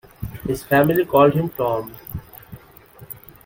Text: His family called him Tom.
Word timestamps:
His 0.47 0.63
family 0.63 1.05
called 1.05 1.35
him 1.35 1.49
Tom. 1.49 1.93